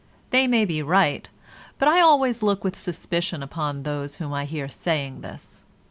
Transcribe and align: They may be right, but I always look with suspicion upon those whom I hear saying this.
They 0.31 0.47
may 0.47 0.65
be 0.65 0.81
right, 0.81 1.29
but 1.77 1.87
I 1.87 2.01
always 2.01 2.41
look 2.41 2.63
with 2.63 2.75
suspicion 2.75 3.43
upon 3.43 3.83
those 3.83 4.15
whom 4.15 4.33
I 4.33 4.45
hear 4.45 4.67
saying 4.67 5.21
this. 5.21 5.63